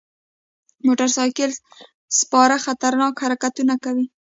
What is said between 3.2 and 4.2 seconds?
حرکتونه کوي.